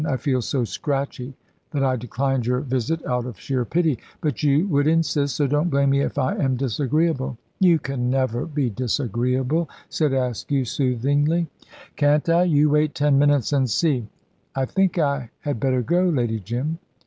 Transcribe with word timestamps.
"I 0.03 0.17
feel 0.17 0.41
so 0.41 0.63
scratchy 0.63 1.35
that 1.69 1.83
I 1.83 1.95
declined 1.95 2.47
your 2.47 2.61
visit 2.61 3.05
out 3.05 3.27
of 3.27 3.39
sheer 3.39 3.63
pity. 3.65 3.99
But 4.19 4.41
you 4.41 4.65
would 4.67 4.87
insist, 4.87 5.35
so 5.35 5.45
don't 5.45 5.69
blame 5.69 5.91
me 5.91 5.99
if 5.99 6.17
I 6.17 6.33
am 6.37 6.57
disagreeable." 6.57 7.37
"You 7.59 7.77
can 7.77 8.09
never 8.09 8.47
be 8.47 8.71
disagreeable," 8.71 9.69
said 9.89 10.11
Askew, 10.11 10.65
soothingly. 10.65 11.49
"Can't 11.97 12.27
I? 12.29 12.45
You 12.45 12.71
wait 12.71 12.95
ten 12.95 13.19
minutes 13.19 13.53
and 13.53 13.69
see." 13.69 14.07
"I 14.55 14.65
think 14.65 14.97
I 14.97 15.29
had 15.41 15.59
better 15.59 15.83
go, 15.83 16.05
Lady 16.09 16.39
Jim." 16.39 16.79